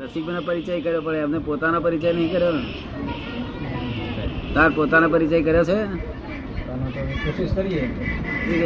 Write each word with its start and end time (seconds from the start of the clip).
રસિકભાઈ 0.00 0.44
પરિચય 0.44 0.80
કર્યો 0.80 1.00
પણ 1.00 1.14
એમને 1.14 1.38
પોતાનો 1.38 1.80
પરિચય 1.80 2.12
નહીં 2.12 2.32
કર્યો 2.32 2.52
ને? 2.52 2.64
તાર 4.54 4.70
પોતાનો 4.70 5.08
પરિચય 5.08 5.42
કર્યો 5.42 5.64
છે? 5.64 5.84
કોશિશ 7.24 7.52
કરીએ. 7.52 7.88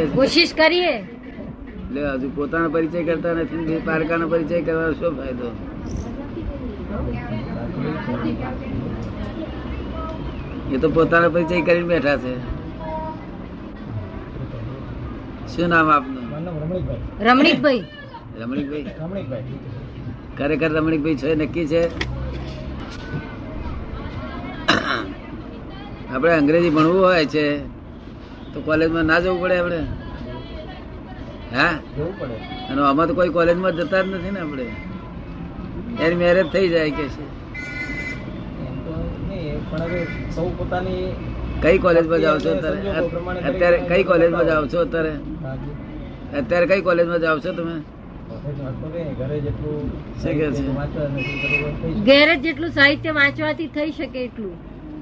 કોશિશ 0.05 0.53
કરીએ. 0.53 0.93
એટલે 0.97 2.09
હજુ 2.09 2.29
પોતાનો 2.35 2.69
પરિચય 2.69 3.03
કરતા 3.03 3.33
નથી 3.33 3.81
પારકાનો 3.85 4.27
પરિચય 4.27 4.61
કરવાનો 4.61 4.93
શું 4.93 5.17
ફાયદો? 5.17 5.49
એ 10.73 10.77
તો 10.77 10.89
પોતાનો 10.89 11.29
પરિચય 11.29 11.61
કરીને 11.61 11.87
બેઠા 11.87 12.17
છે. 12.17 12.35
શું 15.55 15.67
નામ 15.67 15.89
આપનું? 15.89 16.23
રમણીકભાઈ. 16.53 17.01
રમણીકભાઈ. 17.21 17.83
રમણીકભાઈ. 18.39 18.85
રમણીકભાઈ. 18.99 19.43
ખરેખર 20.37 20.69
રમણીકભાઈ 20.71 21.15
છે 21.15 21.35
નક્કી 21.35 21.67
છે? 21.67 21.81
આપણે 26.13 26.33
અંગ્રેજી 26.33 26.69
ભણવું 26.69 27.03
હોય 27.05 27.25
છે 27.25 27.45
તો 28.53 28.59
કોલેજમાં 28.61 29.05
ના 29.05 29.19
જવું 29.19 29.41
પડે 29.41 29.55
આપણે? 29.59 29.79
હા? 31.55 31.73
જવું 31.97 32.13
પડે. 32.19 32.35
અને 32.69 32.81
આમાં 32.81 33.07
તો 33.07 33.13
કોઈ 33.13 33.29
કોલેજમાં 33.29 33.73
જતા 33.77 34.03
જ 34.03 34.07
નથી 34.07 34.31
ને 34.31 34.39
આપણે? 34.39 34.65
એની 36.03 36.15
મેરેજ 36.15 36.47
થઈ 36.53 36.67
જાય 36.69 36.89
કે 36.89 37.05
છે. 37.07 37.23
સૌ 40.35 40.47
પોતાની 40.57 41.13
કઈ 41.63 41.77
કોલેજમાં 41.77 42.19
જાઓ 42.19 42.37
છો 42.39 42.49
અત્યારે 42.49 42.79
અત્યારે? 43.49 43.77
કઈ 43.89 44.03
કોલેજમાં 44.03 44.45
જાઓ 44.45 44.65
છો 44.67 44.79
અત્યારે? 44.79 45.13
અત્યારે 46.39 46.65
કઈ 46.67 46.81
કોલેજમાં 46.81 47.19
જાઓ 47.19 47.39
છો 47.39 47.51
તમે? 47.53 47.75
ઘરે 52.07 52.35
જેટલું 52.37 52.69
જ 52.69 52.73
સાહિત્ય 52.73 53.11
વાંચવાથી 53.11 53.67
થઈ 53.67 53.91
શકે 53.91 54.19
એટલું. 54.23 54.53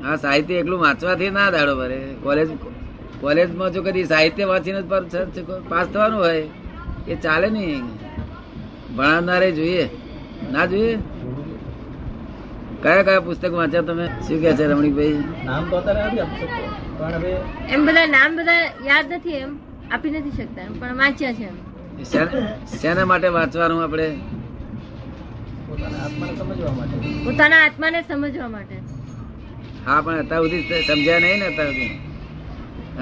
હા 0.03 0.15
સાહિત્ય 0.15 0.55
એટલું 0.55 0.79
વાંચવાથી 0.79 1.29
ના 1.29 1.49
દાડો 1.51 1.75
ભરે. 1.75 1.99
કોલેજ 2.23 2.49
કોલેજમાં 3.21 3.71
જો 3.71 3.81
કદી 3.83 4.03
સાહિત્ય 4.03 4.45
વાંચીને 4.45 4.81
પાસ 5.69 5.87
થવાનું 5.87 6.19
હોય 6.19 6.43
એ 7.07 7.15
ચાલે 7.15 7.49
નહીં. 7.49 7.85
ભણાવનારે 8.97 9.51
જોઈએ. 9.51 9.89
ના 10.51 10.65
જોઈએ? 10.65 10.99
કયા 12.83 13.03
કયા 13.03 13.21
પુસ્તક 13.21 13.51
વાંચ્યા 13.53 13.81
તમે? 13.81 14.05
શું 14.27 14.37
કે 14.41 14.53
છે 14.53 14.65
રમણીકભાઈ? 14.67 15.19
નામ 15.45 15.63
તો 15.69 15.75
અત્યારે 15.77 17.31
એમ 17.69 17.81
બધા 17.85 18.05
નામ 18.07 18.31
બધા 18.37 18.61
યાદ 18.85 19.13
નથી 19.13 19.35
એમ 19.35 19.51
આપી 19.91 20.11
નથી 20.11 20.31
શકતા 20.31 20.61
એમ 20.61 20.73
પણ 20.79 20.97
વાંચ્યા 20.97 21.33
છે 21.33 21.43
એમ. 21.43 21.57
શેના- 22.05 23.05
માટે 23.05 23.27
વાંચવાનું 23.27 23.83
આપણે? 23.83 24.17
પોતાના 25.67 25.97
આત્માને 26.03 26.37
સમજવા 26.37 26.71
માટે. 26.71 27.23
પોતાના 27.23 27.57
આત્માને 27.63 28.01
સમજવા 28.01 28.47
માટે 28.49 28.75
હા 29.85 30.01
પણ 30.01 30.19
અત્યાર 30.19 30.41
સુધી 30.43 30.63
સમજ્યા 30.87 31.19
નહીં 31.19 31.39
ને 31.39 31.45
અત્યાર 31.45 31.67
સુધી. 31.67 31.99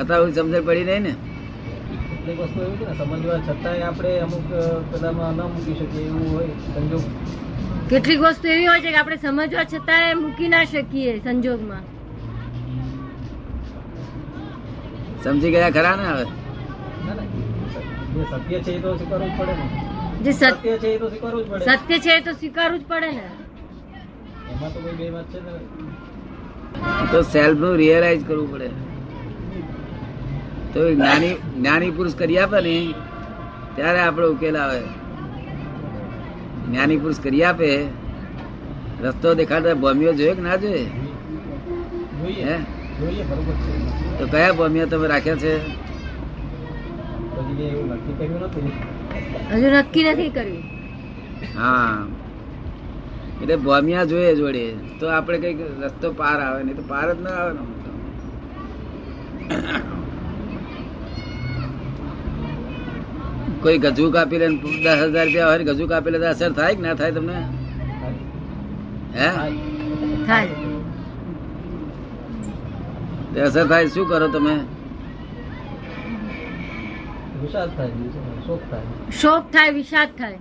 અત્યાર 0.02 0.20
સુધી 0.22 0.33
સમજણ 0.33 0.66
પડી 0.66 0.83
નહીં 0.83 1.02
ને? 1.02 1.11
કેટલીક 1.11 2.39
વસ્તુ 2.39 2.61
એવી 2.61 2.77
છે 2.77 2.86
ને 2.86 2.97
સમજવા 2.97 3.38
છતાંય 3.38 3.81
આપણે 3.81 4.20
અમુક 4.20 4.47
પેલામાં 4.92 5.33
ન 5.33 5.42
મૂકી 5.42 5.73
શકીએ 5.73 6.02
એવું 6.02 6.33
હોય 6.33 6.47
સંજોગ. 6.47 7.02
કેટલીક 7.89 8.20
વસ્તુ 8.20 8.47
એવી 8.47 8.66
હોય 8.66 8.80
છે 8.80 8.92
કે 8.92 8.97
આપણે 8.97 9.16
સમજવા 9.16 9.64
છતાં 9.64 10.22
મૂકી 10.22 10.47
ના 10.47 10.64
શકીએ 10.64 11.20
સંજોગમાં. 11.20 11.81
સમજી 15.23 15.52
ગયા 15.52 15.70
ખરા 15.70 15.95
ને 15.95 16.03
હવે. 16.03 16.25
જે 18.20 18.25
સત્ય 18.25 18.59
છે 18.59 18.72
એ 18.72 18.80
તો 18.80 18.95
સ્વીકારવું 18.98 19.30
જ 19.30 19.38
પડે 19.39 19.53
ને. 19.53 19.66
જે 20.23 20.31
સત્ય 20.31 20.50
સત્ય 20.52 20.78
છે 20.78 20.89
એ 20.94 20.98
તો 20.98 21.08
સ્વીકારવું 21.09 21.44
જ 21.44 21.50
પડે. 21.50 21.78
સત્ય 21.78 22.00
છે 22.00 22.12
એ 22.17 22.22
તો 22.22 22.31
સ્વીકારવું 22.31 22.80
જ 22.80 22.84
પડે 22.88 23.11
ને. 23.11 23.23
એમાં 24.52 24.73
તો 24.73 24.80
કોઈ 24.80 24.94
બે 24.94 25.09
વાત 25.09 25.26
છે 25.34 25.39
ને. 25.39 25.52
તો 27.11 27.22
સેલ્ફનું 27.22 27.76
રિયલાઇઝ 27.76 28.23
કરવું 28.28 28.52
પડે. 28.52 28.70
તો 30.73 30.93
જ્ઞાની 30.93 31.33
જ્ઞાની 31.58 31.92
પુરુષ 31.92 32.14
કરી 32.14 32.38
આપે 32.38 32.61
ને 32.61 32.93
ત્યારે 33.76 33.99
આપણે 33.99 34.27
ઉકેલ 34.27 34.58
આવે. 34.58 34.82
જ્ઞાની 36.70 36.98
પુરુષ 36.98 37.20
કરી 37.20 37.43
આપે 37.43 37.70
રસ્તો 39.04 39.36
દેખાડતા 39.36 39.73
ભોમિયો 39.73 40.14
જોયે 40.14 40.36
કે 40.36 40.42
ના 40.42 40.55
જોઈએ 40.55 40.86
જોઈએ. 42.20 42.43
હે? 42.43 42.58
જોઈએ 42.99 43.23
બરોબર 43.23 43.54
છે. 43.54 43.72
તો 44.20 44.26
કયા 44.27 44.54
ભોમિયા 44.54 44.86
તમે 44.86 45.08
રાખ્યા 45.08 45.36
છે? 45.36 45.54
પછી 47.39 47.64
એવું 47.64 47.89
નક્કી 47.89 48.14
કર્યું 48.17 48.44
નથી 48.44 48.72
હજુ 49.52 49.67
નક્કી 49.70 50.04
નથી 50.04 50.30
કર્યું. 50.30 50.64
હા. 51.58 51.98
એટલે 53.42 53.55
ભોમિયા 53.55 54.05
જોઈએ 54.05 54.36
જોડે. 54.36 54.66
તો 55.00 55.05
આપણે 55.08 55.38
કંઈક 55.38 55.60
રસ્તો 55.82 56.11
પાર 56.11 56.39
આવે 56.42 56.64
નહીં 56.64 56.76
તો 56.76 56.82
પાર 56.82 57.16
જ 57.16 57.22
ના 57.22 57.30
આવે 57.30 57.80
કોઈ 63.61 63.78
ગજુ 63.78 64.11
કાપી 64.11 64.38
લે 64.38 64.48
દસ 64.48 64.61
હજાર 64.83 65.26
રૂપિયા 65.26 65.45
હોય 65.45 65.64
ગજુ 65.64 65.88
કાપી 65.88 66.11
લે 66.11 66.28
અસર 66.28 66.52
થાય 66.54 66.76
કે 66.76 66.82
ના 66.82 66.94
થાય 66.94 67.11
તમને? 67.11 67.38
હે? 69.14 69.30
થાય. 70.28 70.49
અસર 73.44 73.67
થાય 73.67 73.88
શું 73.88 74.05
કરો 74.08 74.28
તમે? 74.28 74.55
વિષાદ 77.42 77.70
થાય 77.76 77.92
શોક 78.45 78.61
થાય. 78.70 78.88
શોક 79.14 79.52
થાય 79.52 79.72
વિષાદ 79.73 80.10
થાય. 80.16 80.39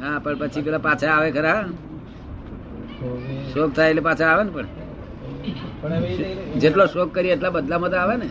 હા 0.00 0.18
પણ 0.20 0.38
પછી 0.42 0.62
પેલા 0.62 0.80
પાછા 0.80 1.12
આવે 1.12 1.30
ખરા. 1.32 1.62
શોક 3.52 3.70
થાય 3.74 3.90
એટલે 3.92 4.02
પાછા 4.02 4.28
આવે 4.30 4.42
ને 4.44 4.52
પણ. 4.52 4.68
જેટલો 6.62 6.84
શોક 6.88 7.08
કરીએ 7.12 7.32
એટલા 7.34 7.54
બદલામાં 7.56 7.90
તો 7.92 7.98
આવે 7.98 8.14
ને. 8.16 8.28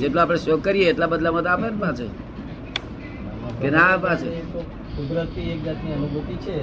જેટલો 0.00 0.20
આપણે 0.22 0.38
શોક 0.38 0.60
કરીએ 0.62 0.86
એટલા 0.90 1.08
બદલામાં 1.08 1.44
તો 1.44 1.50
આવે 1.50 1.66
ને 1.66 1.78
પાછો. 1.80 2.06
કે 3.60 3.68
ના 3.70 3.86
આવે 3.86 4.00
પાછો. 4.04 4.28
કુદરતી 4.96 5.50
એક 5.52 5.60
જાતની 5.64 5.94
અનુભૂતિ 5.94 6.34
છે. 6.38 6.56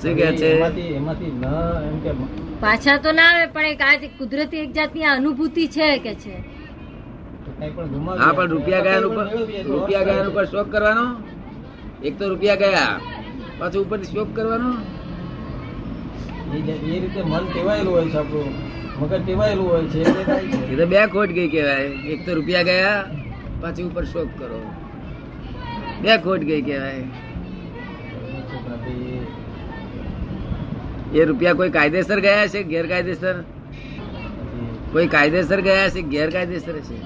શું 0.00 0.16
કે 0.16 0.28
છે? 0.34 0.48
એમાંથી 0.50 0.94
એમાંથી 0.94 1.32
ન 1.34 1.44
એમ 1.88 1.96
કે 2.04 2.10
પાછા 2.62 2.98
તો 2.98 3.10
ના 3.12 3.28
આવે 3.30 3.46
પણ 3.54 3.70
એક 3.72 3.80
આ 3.82 4.16
કુદરતી 4.18 4.62
એક 4.64 4.72
જાતની 4.72 5.06
અનુભૂતિ 5.06 5.64
છે 5.68 5.88
કે 5.98 6.12
છે? 6.16 6.34
હા 7.62 8.32
પણ 8.36 8.50
રૂપિયા 8.50 8.84
ગયા 8.86 9.02
ઉપર 9.08 9.26
રૂપિયા 9.72 10.06
ગયા 10.08 10.28
ઉપર 10.30 10.46
શોક 10.52 10.68
કરવાનો? 10.74 11.04
એક 12.06 12.14
તો 12.18 12.24
રૂપિયા 12.32 12.60
ગયા 12.62 12.94
પાછું 13.58 13.82
ઉપર 13.86 14.00
શોક 14.08 14.28
કરવાનો? 14.36 14.70
એ 16.54 16.58
રીતે 17.02 17.20
મન 17.22 17.44
ટેવાયેલું 17.52 17.92
હોય 17.94 18.06
છે 18.12 18.18
આપણું. 18.22 18.50
મગજ 19.00 19.20
ટેવાયેલું 19.24 19.68
હોય 19.70 19.86
છે 19.92 20.00
એ 20.72 20.74
તો 20.80 20.86
બે 20.92 20.98
ખોટ 21.14 21.30
ગઈ 21.36 21.48
કહેવાય. 21.54 21.88
એક 22.12 22.20
તો 22.26 22.30
રૂપિયા 22.40 22.68
ગયા 22.70 22.98
પાછી 23.62 23.86
ઉપર 23.90 24.04
શોક 24.12 24.28
કરો. 24.38 24.60
બે 26.02 26.12
ખોટ 26.26 26.42
ગઈ 26.50 26.62
કહેવાય. 26.68 27.04
એ 31.14 31.24
રૂપિયા 31.30 31.58
કોઈ 31.62 31.72
કાયદેસર 31.78 32.18
ગયા 32.28 32.46
છે 32.52 32.60
ગેરકાયદેસર? 32.74 33.36
કોઈ 34.92 35.08
કાયદેસર 35.16 35.60
ગયા 35.70 35.90
છે 35.94 36.00
ગેરકાયદેસર 36.14 36.76
છે? 36.86 36.96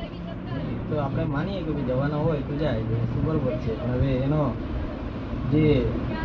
તો 0.97 1.03
આપણે 1.03 1.25
માનીએ 1.27 1.61
કે 1.61 1.71
ભાઈ 1.71 1.89
જવાના 1.89 2.17
હોય 2.19 2.41
તો 2.43 2.55
જાય 2.57 2.81
શું 3.11 3.23
બરોબર 3.25 3.55
છે. 3.59 3.73
પણ 3.77 3.93
હવે 3.93 4.11
એનો 4.25 4.41
જે 5.51 5.65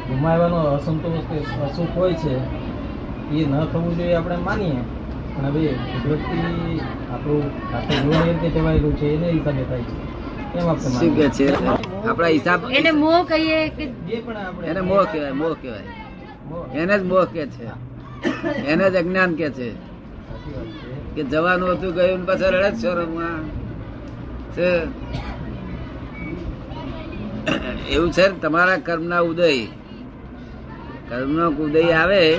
ગુમાવવાનો 0.07 0.59
અસંતોષ 0.75 1.25
કે 1.29 1.37
અસુખ 1.65 1.93
હોય 1.95 2.15
છે 2.15 2.33
એ 3.31 3.45
ન 3.45 3.53
થવું 3.67 3.95
જોઈએ 3.97 4.15
આપણે 4.15 4.37
માનીએ. 4.39 4.81
પણ 5.33 5.45
હવે 5.47 5.63
કુદરતી 5.91 6.81
આપણું 7.09 7.45
આપણે 7.73 7.95
જોવા 8.03 8.23
રીતે 8.25 8.47
ટેવાયેલું 8.49 8.95
છે 8.95 9.07
એને 9.15 9.27
હિસાબે 9.31 9.63
થાય 9.65 9.83
છે. 9.83 9.95
એમ 10.53 10.67
આપણે 10.67 10.89
શું 10.93 11.11
કે 11.15 11.25
છે? 11.31 11.47
આપણા 12.03 12.27
હિસાબ 12.29 12.61
એને 12.71 12.91
મોહ 12.93 13.19
કહીએ 13.29 13.59
કે 13.77 13.83
જે 14.07 14.17
પણ 14.25 14.37
આપણે 14.39 14.67
એને 14.69 14.81
મોહ 14.81 15.03
કહેવાય 15.05 15.33
મોહ 15.33 15.53
કહેવાય. 15.55 15.91
એને 16.73 16.95
જ 16.99 17.03
મોહ 17.03 17.25
કે 17.27 17.43
છે. 17.47 17.65
એને 18.63 18.85
જ 18.89 18.95
અજ્ઞાન 18.95 19.31
કે 19.35 19.47
છે. 19.51 19.69
કે 21.15 21.21
જવાનું 21.25 21.71
હતું 21.73 21.91
ગયું 21.93 22.21
પાછા 22.25 22.51
રડે 22.51 22.69
જ 22.71 22.77
શોરૂમમાં. 22.81 23.43
એવું 27.89 28.11
છે 28.11 28.27
ને 28.27 28.39
તમારા 28.41 28.77
કર્મના 28.77 29.19
ઉદય. 29.19 29.65
કર્મનો 31.09 31.49
ઉદય 31.49 31.91
આવે 31.91 32.37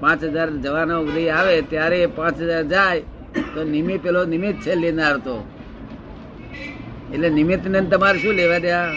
પાંચ 0.00 0.24
હજાર 0.24 0.50
જવાનો 0.50 1.00
ઉદય 1.00 1.28
આવે 1.28 1.62
ત્યારે 1.62 2.06
પાંચ 2.06 2.40
હજાર 2.40 2.62
જાય 2.62 3.00
તો 3.54 3.64
નિમિત્ત 3.64 4.04
પેલો 4.04 4.24
નિમિત્ત 4.24 4.60
છે 4.60 4.74
લેનાર 4.74 5.16
તો. 5.16 5.48
એટલે 7.12 7.28
નિમિત્ત 7.28 7.66
ને 7.66 7.80
તમારે 7.80 8.18
શું 8.18 8.34
લેવા 8.34 8.58
ત્યાં 8.58 8.92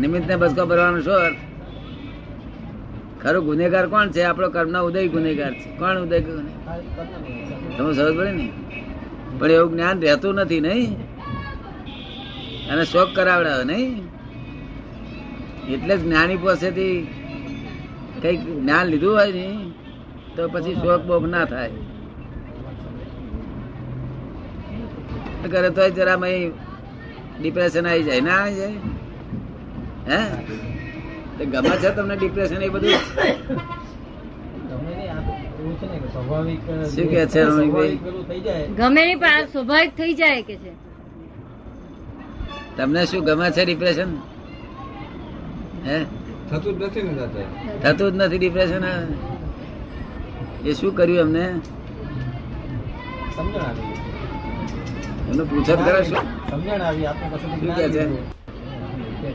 નિમિત્ત 0.00 0.28
ને 0.28 0.36
બસકો 0.36 0.66
ભરવાનો 0.66 1.00
શું? 1.00 1.34
ખરો 3.22 3.42
ગુનેગાર 3.42 3.86
કોણ 3.86 4.10
છે? 4.10 4.22
આપણો 4.22 4.48
કર્મના 4.48 4.80
ઉદય 4.80 5.08
ગુનેગાર 5.08 5.54
છે. 5.54 5.78
કોણ 5.78 5.96
ઉદય 5.96 6.20
છે. 6.20 6.32
તમે 7.78 7.92
સમજ 7.94 8.16
પડે 8.18 8.30
ને? 8.30 8.48
પણ 9.38 9.50
એવું 9.50 9.72
જ્ઞાન 9.72 10.00
રહેતું 10.00 10.34
નથી, 10.34 10.60
નહીં? 10.60 10.96
અને 12.68 12.84
શોખ 12.84 13.08
કરાવડાવે, 13.14 13.64
નહીં? 13.64 14.04
એટલે 15.72 15.96
જ 15.96 16.04
જ્ઞાની 16.04 16.36
પાસેથી 16.36 17.06
કંઈક 18.22 18.40
જ્ઞાન 18.40 18.86
લીધું 18.86 19.14
હોય 19.14 19.32
ને, 19.32 19.70
તો 20.36 20.48
પછી 20.48 20.74
શોખ 20.74 21.02
બોખ 21.02 21.22
ના 21.22 21.44
થાય. 21.44 21.70
કરે 25.50 25.70
તો 25.70 25.88
જરા 25.88 26.16
ડિપ્રેશન 27.40 27.86
આવી 27.86 28.02
જાય, 28.02 28.20
ના 28.20 28.30
આવી 28.30 28.54
જાય? 28.54 28.72
હે? 30.08 30.20
તો 31.38 31.44
ગમે 31.44 31.76
છે 31.76 31.90
તમને 31.90 32.16
ડિપ્રેશન 32.16 32.62
એ 32.62 32.68
બધું? 32.68 33.77
કે 35.80 37.26
છે 37.26 37.42
ગમે 38.76 39.02
નહીં 39.02 39.18
પણ 39.18 39.46
સ્વાભાવિક 39.46 39.92
થઈ 39.96 40.14
જાય 40.14 40.42
કે 40.42 40.56
છે? 40.56 40.72
તમને 42.76 43.06
શું 43.06 43.24
ગમે 43.24 43.50
છે 43.50 43.64
ડિપ્રેશન 43.64 44.10
હે? 45.84 45.98
થતું 46.50 46.72
જ 46.74 46.82
નથી 46.82 47.02
ને 47.02 47.12
થતું 47.82 48.10
જ 48.12 48.16
નથી 48.16 48.38
ડિપ્રેશન 48.38 48.84
એ 50.64 50.74
શું 50.74 50.92
કર્યું 50.94 51.30
સમજણ 53.34 53.60
આવી 53.60 53.86
એમને 55.28 55.44
પૂછો 55.44 55.72
જ 55.72 55.78
ખરા 55.78 56.02
શું? 56.04 56.26
સમજણ 56.50 56.82
આવી 56.82 57.06
આપણા 57.06 57.30
પાસેથી 57.30 58.37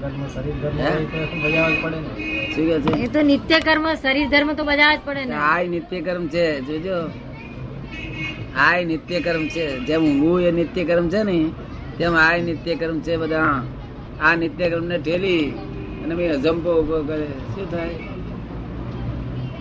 શરીર 0.10 0.54
ધર્મ 0.62 0.78
હે? 0.78 0.84
હોય 0.84 1.06
તો 1.06 1.26
શું 1.26 1.44
બજાવવા 1.44 1.70
જ 1.70 1.74
પડે 1.84 1.96
ને. 2.00 2.46
શું 2.56 2.66
કે 2.66 2.82
છે? 2.82 3.02
એ 3.02 3.08
તો 3.08 3.22
નિત્ય 3.22 3.60
કર્મ 3.60 3.94
શરીર 3.94 4.28
ધર્મ 4.28 4.54
તો 4.54 4.64
બધા 4.64 4.96
જ 4.96 5.00
પડે 5.06 5.26
ને. 5.26 5.36
આ 5.36 5.64
નિત્ય 5.64 6.02
કર્મ 6.02 6.28
છે 6.28 6.62
જોજો. 6.62 7.10
આ 8.60 8.82
નિત્ય 8.86 9.20
કર્મ 9.20 9.48
છે. 9.48 9.80
જેમ 9.80 10.02
ઊંઘવું 10.02 10.42
એ 10.42 10.52
નિત્ય 10.52 10.84
કર્મ 10.84 11.10
છે 11.10 11.24
ને 11.24 11.50
તેમ 11.98 12.16
આ 12.16 12.38
નિત્ય 12.38 12.76
કર્મ 12.76 13.00
છે 13.00 13.18
બધા. 13.18 13.64
આ 14.22 14.36
નિત્ય 14.36 14.70
કર્મ 14.70 14.86
ને 14.86 14.98
ઠેલી 14.98 15.50
અને 16.04 16.16
મેં 16.16 16.34
અજંપો 16.34 16.82
ઊભો 16.82 17.04
કરે. 17.04 17.28
શું 17.28 17.72
થાય? 17.72 17.90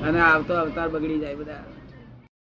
અને 0.08 0.20
આવતો 0.20 0.54
અવતાર 0.54 0.88
બગડી 0.88 1.18
જાય 1.18 1.34
બધા. 1.34 1.64